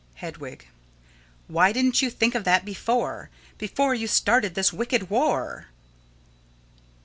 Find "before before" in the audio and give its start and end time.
2.65-3.93